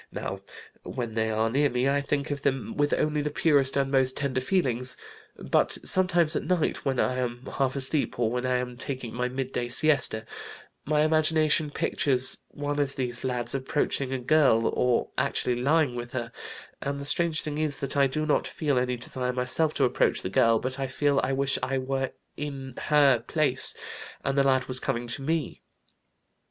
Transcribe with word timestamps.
Now 0.11 0.39
when 0.81 1.13
they 1.13 1.29
are 1.29 1.47
near 1.51 1.69
me 1.69 1.87
I 1.87 2.01
think 2.01 2.31
of 2.31 2.41
them 2.41 2.75
with 2.75 2.91
only 2.91 3.21
the 3.21 3.29
purest 3.29 3.77
and 3.77 3.91
most 3.91 4.17
tender 4.17 4.41
feelings, 4.41 4.97
but 5.37 5.77
sometimes 5.83 6.35
at 6.35 6.41
night 6.41 6.83
when 6.83 6.99
I 6.99 7.19
am 7.19 7.45
half 7.45 7.75
asleep, 7.75 8.17
or 8.17 8.31
when 8.31 8.43
I 8.43 8.57
am 8.57 8.77
taking 8.77 9.13
my 9.13 9.27
midday 9.29 9.67
siesta, 9.67 10.25
my 10.85 11.01
imagination 11.03 11.69
pictures 11.69 12.39
one 12.47 12.79
of 12.79 12.95
these 12.95 13.23
lads 13.23 13.53
approaching 13.53 14.11
a 14.11 14.17
girl, 14.17 14.69
or 14.69 15.09
actually 15.19 15.61
lying 15.61 15.93
with 15.93 16.13
her, 16.13 16.31
and 16.81 16.99
the 16.99 17.05
strange 17.05 17.43
thing 17.43 17.59
is 17.59 17.77
that 17.77 17.95
I 17.95 18.07
do 18.07 18.25
not 18.25 18.47
feel 18.47 18.79
any 18.79 18.97
desire 18.97 19.33
myself 19.33 19.75
to 19.75 19.83
approach 19.85 20.23
the 20.23 20.29
girl, 20.31 20.57
but 20.57 20.79
I 20.79 20.87
feel 20.87 21.19
I 21.23 21.31
wish 21.33 21.59
I 21.61 21.77
were 21.77 22.09
in 22.35 22.73
her 22.85 23.19
place 23.19 23.75
and 24.25 24.35
the 24.35 24.41
lad 24.41 24.65
was 24.65 24.79
coming 24.79 25.05
to 25.09 25.21
me. 25.21 25.61